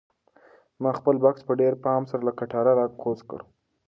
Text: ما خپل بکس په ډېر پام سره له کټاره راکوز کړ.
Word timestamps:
ما 0.81 0.91
خپل 0.99 1.15
بکس 1.23 1.41
په 1.47 1.53
ډېر 1.61 1.73
پام 1.83 2.01
سره 2.09 2.21
له 2.27 2.31
کټاره 2.39 2.71
راکوز 2.79 3.19
کړ. 3.29 3.39